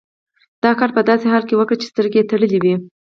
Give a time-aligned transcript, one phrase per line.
[0.63, 2.75] دا کار په داسې حال کې وکړئ چې سترګې یې تړلې وي.